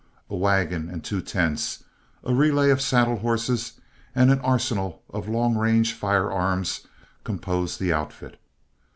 A 0.31 0.35
wagon 0.35 0.89
and 0.89 1.03
two 1.03 1.21
tents, 1.21 1.83
a 2.23 2.33
relay 2.33 2.71
of 2.71 2.81
saddle 2.81 3.17
horses, 3.17 3.73
and 4.15 4.31
an 4.31 4.39
arsenal 4.39 5.03
of 5.11 5.29
long 5.29 5.55
range 5.55 5.93
firearms 5.93 6.87
composed 7.23 7.79
the 7.79 7.93
outfit. 7.93 8.41